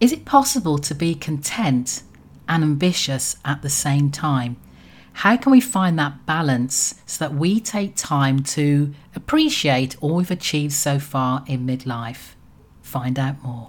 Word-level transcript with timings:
Is 0.00 0.12
it 0.12 0.24
possible 0.24 0.78
to 0.78 0.94
be 0.94 1.14
content 1.14 2.02
and 2.48 2.64
ambitious 2.64 3.36
at 3.44 3.60
the 3.60 3.68
same 3.68 4.10
time? 4.10 4.56
How 5.12 5.36
can 5.36 5.52
we 5.52 5.60
find 5.60 5.98
that 5.98 6.24
balance 6.24 6.94
so 7.04 7.22
that 7.26 7.34
we 7.34 7.60
take 7.60 7.96
time 7.96 8.42
to 8.44 8.94
appreciate 9.14 9.96
all 10.00 10.16
we've 10.16 10.30
achieved 10.30 10.72
so 10.72 10.98
far 10.98 11.44
in 11.46 11.66
midlife? 11.66 12.34
Find 12.80 13.18
out 13.18 13.42
more. 13.42 13.66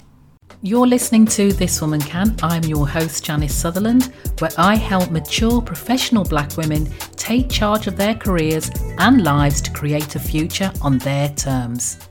You're 0.62 0.88
listening 0.88 1.26
to 1.26 1.52
This 1.52 1.82
Woman 1.82 2.00
Can. 2.00 2.38
I'm 2.42 2.64
your 2.64 2.88
host, 2.88 3.26
Janice 3.26 3.54
Sutherland, 3.54 4.14
where 4.40 4.52
I 4.58 4.78
help 4.78 5.12
mature 5.12 5.62
professional 5.62 6.24
black 6.24 6.56
women 6.56 6.90
take 7.18 7.50
charge 7.50 7.88
of 7.88 7.98
their 7.98 8.16
careers 8.16 8.72
and 9.00 9.22
lives 9.22 9.60
to 9.64 9.72
create 9.72 10.16
a 10.16 10.20
future 10.20 10.72
on 10.82 10.98
their 11.00 11.28
terms. 11.30 12.08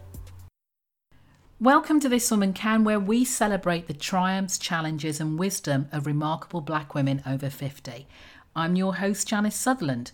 Welcome 1.63 2.01
to 2.01 2.09
This 2.09 2.31
Woman 2.31 2.55
Can, 2.55 2.85
where 2.85 2.99
we 2.99 3.23
celebrate 3.23 3.87
the 3.87 3.93
triumphs, 3.93 4.57
challenges, 4.57 5.21
and 5.21 5.39
wisdom 5.39 5.91
of 5.93 6.07
remarkable 6.07 6.63
black 6.63 6.95
women 6.95 7.23
over 7.27 7.51
50. 7.51 8.07
I'm 8.57 8.77
your 8.77 8.95
host, 8.95 9.29
Janice 9.29 9.57
Sutherland. 9.57 10.13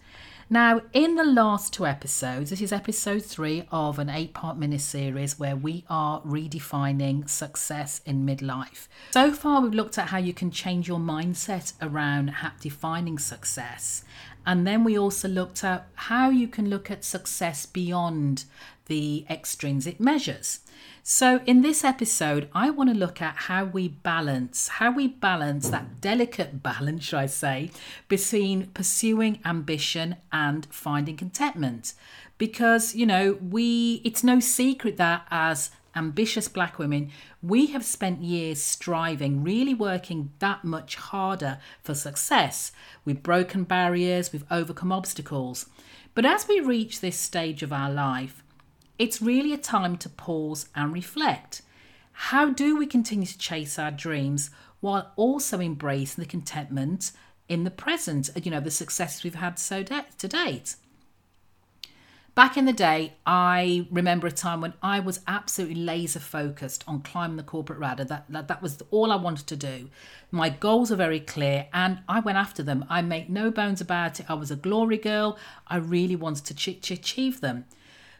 Now, 0.50 0.82
in 0.92 1.14
the 1.14 1.24
last 1.24 1.72
two 1.72 1.86
episodes, 1.86 2.50
this 2.50 2.60
is 2.60 2.72
episode 2.72 3.24
three 3.24 3.62
of 3.70 4.00
an 4.00 4.10
eight 4.10 4.34
part 4.34 4.58
mini 4.58 4.78
series 4.78 5.38
where 5.38 5.54
we 5.54 5.84
are 5.88 6.20
redefining 6.22 7.28
success 7.28 8.00
in 8.04 8.26
midlife. 8.26 8.88
So 9.12 9.32
far, 9.32 9.60
we've 9.60 9.72
looked 9.72 9.98
at 9.98 10.08
how 10.08 10.18
you 10.18 10.34
can 10.34 10.50
change 10.50 10.88
your 10.88 10.98
mindset 10.98 11.74
around 11.80 12.34
defining 12.60 13.20
success. 13.20 14.02
And 14.46 14.66
then 14.66 14.84
we 14.84 14.96
also 14.96 15.28
looked 15.28 15.64
at 15.64 15.88
how 15.94 16.30
you 16.30 16.46
can 16.46 16.70
look 16.70 16.90
at 16.90 17.04
success 17.04 17.66
beyond 17.66 18.44
the 18.86 19.26
extrinsic 19.28 19.98
measures. 19.98 20.60
So, 21.02 21.40
in 21.46 21.62
this 21.62 21.84
episode, 21.84 22.48
I 22.52 22.70
want 22.70 22.90
to 22.90 22.96
look 22.96 23.22
at 23.22 23.36
how 23.36 23.64
we 23.64 23.88
balance, 23.88 24.68
how 24.68 24.90
we 24.90 25.08
balance 25.08 25.68
that 25.68 26.00
delicate 26.00 26.62
balance, 26.64 27.04
should 27.04 27.18
I 27.18 27.26
say, 27.26 27.70
between 28.08 28.68
pursuing 28.68 29.40
ambition 29.44 30.16
and 30.32 30.66
finding 30.66 31.16
contentment. 31.16 31.94
Because, 32.38 32.94
you 32.94 33.06
know, 33.06 33.38
we, 33.40 34.00
it's 34.04 34.24
no 34.24 34.40
secret 34.40 34.96
that 34.96 35.26
as 35.30 35.70
ambitious 35.96 36.46
black 36.46 36.78
women, 36.78 37.10
we 37.42 37.66
have 37.66 37.84
spent 37.84 38.22
years 38.22 38.62
striving, 38.62 39.42
really 39.42 39.74
working 39.74 40.32
that 40.38 40.62
much 40.62 40.96
harder 40.96 41.58
for 41.82 41.94
success. 41.94 42.70
We've 43.04 43.22
broken 43.22 43.64
barriers, 43.64 44.32
we've 44.32 44.44
overcome 44.50 44.92
obstacles. 44.92 45.66
But 46.14 46.24
as 46.24 46.46
we 46.46 46.60
reach 46.60 47.00
this 47.00 47.18
stage 47.18 47.62
of 47.62 47.72
our 47.72 47.90
life, 47.90 48.42
it's 48.98 49.20
really 49.20 49.52
a 49.52 49.58
time 49.58 49.96
to 49.98 50.08
pause 50.08 50.68
and 50.74 50.92
reflect. 50.92 51.62
How 52.12 52.50
do 52.50 52.76
we 52.76 52.86
continue 52.86 53.26
to 53.26 53.38
chase 53.38 53.78
our 53.78 53.90
dreams 53.90 54.50
while 54.80 55.12
also 55.16 55.60
embracing 55.60 56.22
the 56.22 56.28
contentment 56.28 57.12
in 57.48 57.64
the 57.64 57.70
present, 57.70 58.30
you 58.42 58.50
know, 58.50 58.60
the 58.60 58.70
successes 58.70 59.22
we've 59.22 59.34
had 59.34 59.58
so 59.58 59.82
de- 59.82 60.06
to 60.18 60.28
date? 60.28 60.76
Back 62.36 62.58
in 62.58 62.66
the 62.66 62.72
day, 62.74 63.14
I 63.24 63.88
remember 63.90 64.26
a 64.26 64.30
time 64.30 64.60
when 64.60 64.74
I 64.82 65.00
was 65.00 65.20
absolutely 65.26 65.76
laser 65.76 66.20
focused 66.20 66.84
on 66.86 67.00
climbing 67.00 67.38
the 67.38 67.42
corporate 67.42 67.80
ladder. 67.80 68.04
That, 68.04 68.26
that, 68.28 68.46
that 68.48 68.60
was 68.60 68.76
all 68.90 69.10
I 69.10 69.16
wanted 69.16 69.46
to 69.46 69.56
do. 69.56 69.88
My 70.30 70.50
goals 70.50 70.92
are 70.92 70.96
very 70.96 71.18
clear 71.18 71.66
and 71.72 72.00
I 72.06 72.20
went 72.20 72.36
after 72.36 72.62
them. 72.62 72.84
I 72.90 73.00
make 73.00 73.30
no 73.30 73.50
bones 73.50 73.80
about 73.80 74.20
it. 74.20 74.26
I 74.28 74.34
was 74.34 74.50
a 74.50 74.56
glory 74.56 74.98
girl. 74.98 75.38
I 75.66 75.78
really 75.78 76.14
wanted 76.14 76.44
to, 76.44 76.54
ch- 76.54 76.82
to 76.82 76.92
achieve 76.92 77.40
them. 77.40 77.64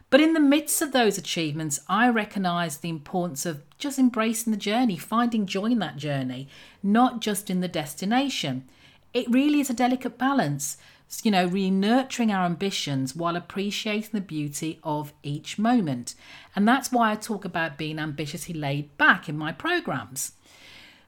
But 0.09 0.21
in 0.21 0.33
the 0.33 0.39
midst 0.39 0.81
of 0.81 0.93
those 0.93 1.19
achievements, 1.19 1.81
I 1.87 2.09
recognised 2.09 2.81
the 2.81 2.89
importance 2.89 3.45
of 3.45 3.61
just 3.77 3.99
embracing 3.99 4.49
the 4.49 4.57
journey, 4.57 4.97
finding 4.97 5.45
joy 5.45 5.65
in 5.65 5.79
that 5.79 5.97
journey, 5.97 6.47
not 6.81 7.21
just 7.21 7.51
in 7.51 7.61
the 7.61 7.67
destination. 7.67 8.67
It 9.13 9.29
really 9.29 9.59
is 9.59 9.69
a 9.69 9.75
delicate 9.75 10.17
balance, 10.17 10.77
you 11.23 11.31
know, 11.31 11.45
re 11.45 11.71
nurturing 11.71 12.31
our 12.31 12.45
ambitions 12.45 13.15
while 13.15 13.35
appreciating 13.35 14.11
the 14.13 14.21
beauty 14.21 14.79
of 14.83 15.13
each 15.23 15.57
moment. 15.57 16.15
And 16.55 16.67
that's 16.67 16.91
why 16.91 17.11
I 17.11 17.15
talk 17.15 17.45
about 17.45 17.77
being 17.77 17.99
ambitiously 17.99 18.53
laid 18.53 18.95
back 18.97 19.29
in 19.29 19.37
my 19.37 19.51
programs. 19.51 20.33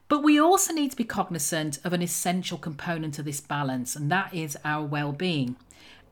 But 0.08 0.22
we 0.24 0.40
also 0.40 0.72
need 0.72 0.90
to 0.90 0.96
be 0.96 1.04
cognizant 1.04 1.78
of 1.84 1.92
an 1.92 2.02
essential 2.02 2.58
component 2.58 3.18
of 3.18 3.24
this 3.24 3.40
balance, 3.40 3.94
and 3.94 4.10
that 4.10 4.34
is 4.34 4.56
our 4.64 4.84
well 4.84 5.12
being. 5.12 5.56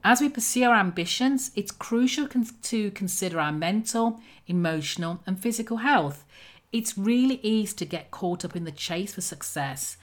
As 0.04 0.20
we 0.20 0.28
pursue 0.28 0.64
our 0.64 0.76
ambitions, 0.76 1.50
it's 1.56 1.72
crucial 1.72 2.28
to 2.28 2.90
consider 2.92 3.40
our 3.40 3.50
mental, 3.50 4.20
emotional, 4.46 5.20
and 5.26 5.40
physical 5.40 5.78
health. 5.78 6.24
It's 6.70 6.96
really 6.96 7.40
easy 7.42 7.74
to 7.76 7.84
get 7.84 8.12
caught 8.12 8.44
up 8.44 8.54
in 8.54 8.64
the 8.64 8.70
chase 8.70 9.14
for 9.14 9.20
success 9.20 9.96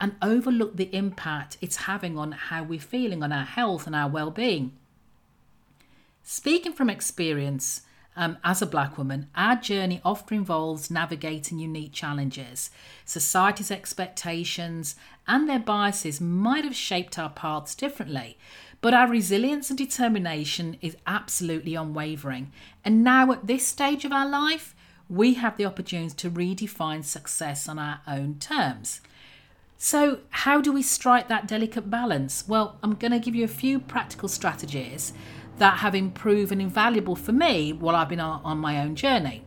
and 0.00 0.16
overlook 0.22 0.76
the 0.76 0.94
impact 0.94 1.58
it's 1.60 1.76
having 1.76 2.16
on 2.16 2.32
how 2.32 2.62
we're 2.62 2.80
feeling, 2.80 3.22
on 3.22 3.32
our 3.32 3.44
health 3.44 3.86
and 3.86 3.94
our 3.94 4.08
well 4.08 4.30
being. 4.30 4.72
Speaking 6.22 6.72
from 6.72 6.88
experience, 6.88 7.82
um, 8.16 8.38
as 8.42 8.60
a 8.60 8.66
black 8.66 8.98
woman, 8.98 9.28
our 9.34 9.56
journey 9.56 10.00
often 10.04 10.38
involves 10.38 10.90
navigating 10.90 11.58
unique 11.58 11.92
challenges. 11.92 12.70
Society's 13.04 13.70
expectations 13.70 14.96
and 15.26 15.48
their 15.48 15.58
biases 15.58 16.20
might 16.20 16.64
have 16.64 16.74
shaped 16.74 17.18
our 17.18 17.30
paths 17.30 17.74
differently. 17.74 18.36
But 18.80 18.94
our 18.94 19.08
resilience 19.08 19.70
and 19.70 19.78
determination 19.78 20.76
is 20.80 20.96
absolutely 21.06 21.74
unwavering. 21.74 22.50
And 22.84 23.04
now, 23.04 23.30
at 23.32 23.46
this 23.46 23.66
stage 23.66 24.04
of 24.04 24.12
our 24.12 24.28
life, 24.28 24.74
we 25.08 25.34
have 25.34 25.56
the 25.56 25.66
opportunity 25.66 26.14
to 26.14 26.30
redefine 26.30 27.04
success 27.04 27.68
on 27.68 27.78
our 27.78 28.00
own 28.06 28.36
terms. 28.38 29.00
So, 29.82 30.18
how 30.28 30.60
do 30.60 30.72
we 30.72 30.82
strike 30.82 31.28
that 31.28 31.48
delicate 31.48 31.88
balance? 31.88 32.46
Well, 32.46 32.78
I'm 32.82 32.96
going 32.96 33.12
to 33.12 33.18
give 33.18 33.34
you 33.34 33.44
a 33.44 33.48
few 33.48 33.80
practical 33.80 34.28
strategies 34.28 35.14
that 35.56 35.78
have 35.78 35.94
been 35.94 36.10
proven 36.10 36.60
invaluable 36.60 37.16
for 37.16 37.32
me 37.32 37.72
while 37.72 37.96
I've 37.96 38.10
been 38.10 38.20
on 38.20 38.58
my 38.58 38.78
own 38.78 38.94
journey. 38.94 39.42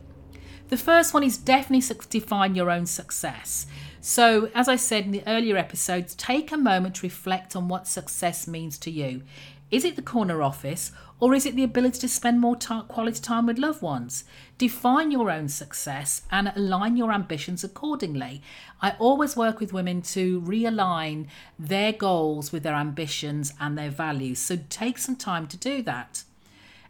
The 0.70 0.76
first 0.76 1.14
one 1.14 1.22
is 1.22 1.38
definitely 1.38 1.96
define 2.10 2.56
your 2.56 2.68
own 2.68 2.86
success. 2.86 3.66
So, 4.00 4.50
as 4.56 4.68
I 4.68 4.74
said 4.74 5.04
in 5.04 5.12
the 5.12 5.22
earlier 5.24 5.56
episodes, 5.56 6.16
take 6.16 6.50
a 6.50 6.56
moment 6.56 6.96
to 6.96 7.06
reflect 7.06 7.54
on 7.54 7.68
what 7.68 7.86
success 7.86 8.48
means 8.48 8.76
to 8.78 8.90
you. 8.90 9.22
Is 9.70 9.84
it 9.84 9.96
the 9.96 10.02
corner 10.02 10.42
office 10.42 10.92
or 11.20 11.34
is 11.34 11.46
it 11.46 11.56
the 11.56 11.64
ability 11.64 11.98
to 12.00 12.08
spend 12.08 12.40
more 12.40 12.56
quality 12.56 13.20
time 13.20 13.46
with 13.46 13.58
loved 13.58 13.82
ones? 13.82 14.24
Define 14.58 15.10
your 15.10 15.30
own 15.30 15.48
success 15.48 16.22
and 16.30 16.52
align 16.54 16.96
your 16.96 17.12
ambitions 17.12 17.64
accordingly. 17.64 18.42
I 18.82 18.94
always 18.98 19.36
work 19.36 19.60
with 19.60 19.72
women 19.72 20.02
to 20.02 20.40
realign 20.42 21.26
their 21.58 21.92
goals 21.92 22.52
with 22.52 22.62
their 22.62 22.74
ambitions 22.74 23.54
and 23.58 23.76
their 23.76 23.90
values. 23.90 24.38
So 24.38 24.58
take 24.68 24.98
some 24.98 25.16
time 25.16 25.46
to 25.48 25.56
do 25.56 25.82
that. 25.82 26.24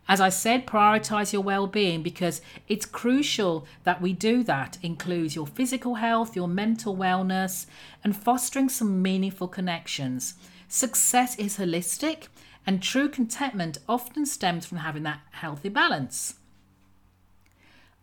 As 0.07 0.21
I 0.21 0.29
said, 0.29 0.67
prioritize 0.67 1.33
your 1.33 1.43
well 1.43 1.67
being 1.67 2.03
because 2.03 2.43
it's 2.69 2.85
crucial 2.85 3.67
that 3.85 4.03
we 4.03 4.13
do 4.13 4.43
that. 4.45 4.77
Includes 4.83 5.35
your 5.35 5.47
physical 5.47 5.95
health, 5.95 6.37
your 6.37 6.49
mental 6.49 6.95
wellness, 6.95 7.67
and 8.03 8.15
fostering 8.15 8.69
some 8.69 9.01
meaningful 9.01 9.49
connections. 9.49 10.35
Success 10.69 11.39
is 11.39 11.57
holistic, 11.57 12.27
and 12.67 12.83
true 12.83 13.09
contentment 13.09 13.79
often 13.89 14.27
stems 14.27 14.67
from 14.67 14.79
having 14.79 15.03
that 15.05 15.21
healthy 15.33 15.69
balance. 15.69 16.35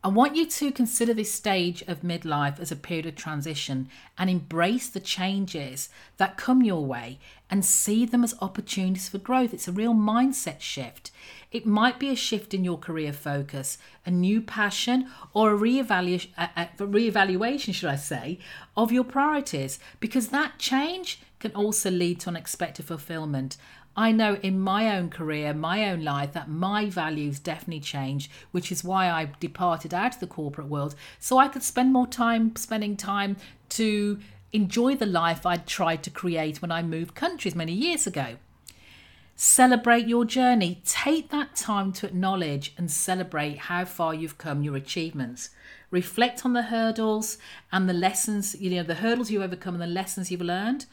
I 0.04 0.08
want 0.08 0.36
you 0.36 0.48
to 0.48 0.72
consider 0.72 1.14
this 1.14 1.32
stage 1.32 1.84
of 1.84 2.02
midlife 2.02 2.60
as 2.60 2.72
a 2.72 2.76
period 2.76 3.06
of 3.06 3.16
transition 3.16 3.88
and 4.18 4.32
embrace 4.32 4.90
the 4.90 5.00
changes 5.00 5.90
that 6.18 6.38
come 6.38 6.64
your 6.64 6.84
way 6.84 7.20
and 7.52 7.64
see 7.64 8.08
them 8.08 8.24
as 8.24 8.34
opportunities 8.42 9.10
for 9.10 9.20
growth. 9.20 9.54
It's 9.54 9.68
a 9.68 9.72
real 9.72 9.94
mindset 9.94 10.60
shift. 10.60 11.12
It 11.52 11.68
might 11.68 12.00
be 12.00 12.10
a 12.10 12.16
shift 12.16 12.56
in 12.56 12.64
your 12.64 12.80
career 12.80 13.14
focus, 13.14 13.78
a 14.04 14.10
new 14.10 14.42
passion, 14.42 15.08
or 15.34 15.52
a 15.52 15.56
a 15.56 15.58
reevaluation, 16.80 17.72
should 17.72 17.90
I 17.90 17.96
say, 17.96 18.40
of 18.76 18.92
your 18.92 19.04
priorities, 19.04 19.78
because 20.00 20.30
that 20.30 20.58
change 20.58 21.20
can 21.40 21.52
also 21.52 21.92
lead 21.92 22.22
to 22.22 22.30
unexpected 22.30 22.86
fulfillment. 22.86 23.58
I 23.96 24.12
know 24.12 24.36
in 24.36 24.60
my 24.60 24.96
own 24.96 25.10
career, 25.10 25.54
my 25.54 25.90
own 25.90 26.04
life, 26.04 26.32
that 26.34 26.50
my 26.50 26.90
values 26.90 27.40
definitely 27.40 27.82
changed, 27.82 28.32
which 28.52 28.72
is 28.72 28.84
why 28.84 29.10
I 29.10 29.32
departed 29.40 29.94
out 29.94 30.16
of 30.16 30.20
the 30.20 30.28
corporate 30.28 30.68
world 30.68 30.96
so 31.20 31.38
I 31.38 31.48
could 31.48 31.64
spend 31.64 31.92
more 31.92 32.08
time 32.08 32.56
spending 32.56 32.96
time 32.96 33.36
to 33.70 34.20
enjoy 34.54 34.96
the 34.96 35.06
life 35.06 35.46
I'd 35.46 35.68
tried 35.68 36.04
to 36.04 36.10
create 36.10 36.62
when 36.62 36.72
I 36.72 36.82
moved 36.84 37.16
countries 37.16 37.56
many 37.56 37.74
years 37.74 38.08
ago. 38.08 38.38
Celebrate 39.36 40.08
your 40.08 40.24
journey. 40.24 40.82
Take 40.86 41.30
that 41.30 41.56
time 41.56 41.92
to 41.94 42.06
acknowledge 42.06 42.74
and 42.78 42.92
celebrate 42.92 43.58
how 43.58 43.86
far 43.86 44.14
you've 44.14 44.38
come, 44.38 44.62
your 44.62 44.76
achievements. 44.76 45.50
Reflect 45.90 46.46
on 46.46 46.54
the 46.54 46.64
hurdles 46.64 47.38
and 47.72 47.90
the 47.90 47.94
lessons, 47.94 48.56
you 48.62 48.70
know, 48.70 48.84
the 48.84 48.96
hurdles 48.96 49.32
you've 49.32 49.42
overcome 49.42 49.74
and 49.74 49.82
the 49.82 49.88
lessons 49.88 50.30
you've 50.30 50.42
learned. 50.42 50.86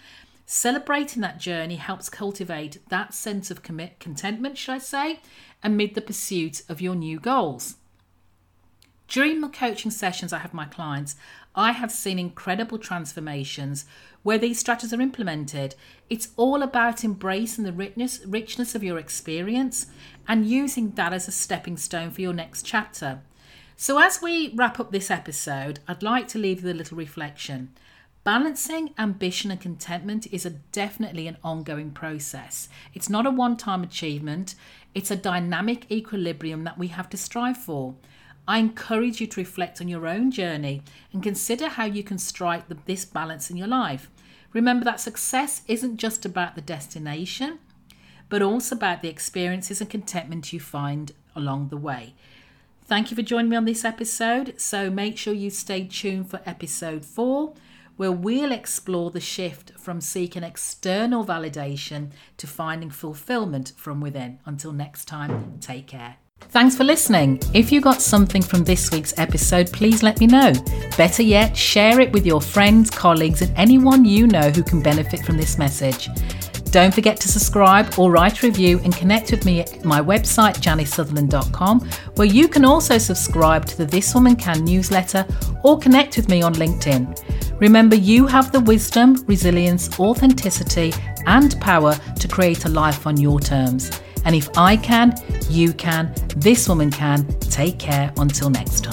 Celebrating 0.50 1.20
that 1.20 1.38
journey 1.38 1.76
helps 1.76 2.08
cultivate 2.08 2.78
that 2.88 3.12
sense 3.12 3.50
of 3.50 3.62
commit, 3.62 4.00
contentment, 4.00 4.56
should 4.56 4.72
I 4.72 4.78
say, 4.78 5.20
amid 5.62 5.94
the 5.94 6.00
pursuit 6.00 6.62
of 6.70 6.80
your 6.80 6.94
new 6.94 7.20
goals. 7.20 7.76
During 9.08 9.42
the 9.42 9.50
coaching 9.50 9.90
sessions 9.90 10.32
I 10.32 10.38
have 10.38 10.54
my 10.54 10.64
clients, 10.64 11.16
I 11.54 11.72
have 11.72 11.92
seen 11.92 12.18
incredible 12.18 12.78
transformations 12.78 13.84
where 14.22 14.38
these 14.38 14.58
strategies 14.58 14.94
are 14.94 15.02
implemented. 15.02 15.74
It's 16.08 16.28
all 16.38 16.62
about 16.62 17.04
embracing 17.04 17.64
the 17.64 17.72
richness, 17.74 18.24
richness 18.24 18.74
of 18.74 18.82
your 18.82 18.98
experience 18.98 19.88
and 20.26 20.48
using 20.48 20.92
that 20.92 21.12
as 21.12 21.28
a 21.28 21.32
stepping 21.32 21.76
stone 21.76 22.10
for 22.10 22.22
your 22.22 22.32
next 22.32 22.62
chapter. 22.62 23.20
So, 23.76 23.98
as 23.98 24.22
we 24.22 24.54
wrap 24.54 24.80
up 24.80 24.92
this 24.92 25.10
episode, 25.10 25.80
I'd 25.86 26.02
like 26.02 26.26
to 26.28 26.38
leave 26.38 26.60
you 26.60 26.68
with 26.68 26.74
a 26.74 26.78
little 26.78 26.96
reflection. 26.96 27.74
Balancing 28.24 28.92
ambition 28.98 29.50
and 29.50 29.60
contentment 29.60 30.26
is 30.32 30.44
a, 30.44 30.50
definitely 30.50 31.26
an 31.26 31.38
ongoing 31.42 31.90
process. 31.90 32.68
It's 32.92 33.08
not 33.08 33.26
a 33.26 33.30
one 33.30 33.56
time 33.56 33.82
achievement, 33.82 34.54
it's 34.94 35.10
a 35.10 35.16
dynamic 35.16 35.90
equilibrium 35.90 36.64
that 36.64 36.78
we 36.78 36.88
have 36.88 37.08
to 37.10 37.16
strive 37.16 37.56
for. 37.56 37.94
I 38.46 38.58
encourage 38.58 39.20
you 39.20 39.26
to 39.26 39.40
reflect 39.40 39.80
on 39.80 39.88
your 39.88 40.06
own 40.06 40.30
journey 40.30 40.82
and 41.12 41.22
consider 41.22 41.68
how 41.68 41.84
you 41.84 42.02
can 42.02 42.18
strike 42.18 42.68
the, 42.68 42.78
this 42.86 43.04
balance 43.04 43.50
in 43.50 43.56
your 43.56 43.68
life. 43.68 44.10
Remember 44.52 44.84
that 44.84 45.00
success 45.00 45.62
isn't 45.68 45.98
just 45.98 46.24
about 46.24 46.54
the 46.54 46.62
destination, 46.62 47.58
but 48.28 48.42
also 48.42 48.74
about 48.74 49.02
the 49.02 49.08
experiences 49.08 49.80
and 49.80 49.90
contentment 49.90 50.52
you 50.52 50.60
find 50.60 51.12
along 51.36 51.68
the 51.68 51.76
way. 51.76 52.14
Thank 52.86 53.10
you 53.10 53.14
for 53.14 53.22
joining 53.22 53.50
me 53.50 53.56
on 53.56 53.66
this 53.66 53.84
episode. 53.84 54.58
So 54.58 54.90
make 54.90 55.18
sure 55.18 55.34
you 55.34 55.50
stay 55.50 55.84
tuned 55.84 56.30
for 56.30 56.40
episode 56.46 57.04
four 57.04 57.52
where 57.98 58.12
we'll 58.12 58.52
explore 58.52 59.10
the 59.10 59.20
shift 59.20 59.72
from 59.78 60.00
seeking 60.00 60.44
external 60.44 61.24
validation 61.24 62.12
to 62.38 62.46
finding 62.46 62.90
fulfillment 62.90 63.72
from 63.76 64.00
within. 64.00 64.38
Until 64.46 64.72
next 64.72 65.04
time, 65.04 65.58
take 65.60 65.88
care. 65.88 66.16
Thanks 66.40 66.76
for 66.76 66.84
listening. 66.84 67.40
If 67.52 67.72
you 67.72 67.80
got 67.80 68.00
something 68.00 68.40
from 68.40 68.62
this 68.62 68.92
week's 68.92 69.18
episode, 69.18 69.72
please 69.72 70.04
let 70.04 70.20
me 70.20 70.28
know. 70.28 70.52
Better 70.96 71.24
yet, 71.24 71.56
share 71.56 72.00
it 72.00 72.12
with 72.12 72.24
your 72.24 72.40
friends, 72.40 72.88
colleagues, 72.88 73.42
and 73.42 73.52
anyone 73.56 74.04
you 74.04 74.28
know 74.28 74.48
who 74.50 74.62
can 74.62 74.80
benefit 74.80 75.24
from 75.24 75.36
this 75.36 75.58
message. 75.58 76.08
Don't 76.70 76.94
forget 76.94 77.18
to 77.20 77.28
subscribe 77.28 77.98
or 77.98 78.10
write 78.10 78.42
a 78.42 78.46
review 78.46 78.78
and 78.84 78.94
connect 78.94 79.30
with 79.30 79.44
me 79.44 79.60
at 79.60 79.84
my 79.84 80.00
website, 80.00 80.58
janicesutherland.com, 80.58 81.80
where 82.14 82.26
you 82.26 82.46
can 82.46 82.64
also 82.64 82.98
subscribe 82.98 83.64
to 83.66 83.76
the 83.76 83.86
This 83.86 84.14
Woman 84.14 84.36
Can 84.36 84.64
newsletter 84.64 85.26
or 85.64 85.78
connect 85.78 86.16
with 86.16 86.28
me 86.28 86.42
on 86.42 86.54
LinkedIn. 86.54 87.47
Remember, 87.60 87.96
you 87.96 88.26
have 88.26 88.52
the 88.52 88.60
wisdom, 88.60 89.24
resilience, 89.26 89.98
authenticity, 89.98 90.92
and 91.26 91.60
power 91.60 91.94
to 92.20 92.28
create 92.28 92.64
a 92.64 92.68
life 92.68 93.06
on 93.06 93.16
your 93.16 93.40
terms. 93.40 93.90
And 94.24 94.34
if 94.34 94.48
I 94.56 94.76
can, 94.76 95.14
you 95.50 95.72
can, 95.72 96.14
this 96.36 96.68
woman 96.68 96.90
can. 96.90 97.26
Take 97.40 97.78
care 97.78 98.12
until 98.16 98.50
next 98.50 98.84
time. 98.84 98.87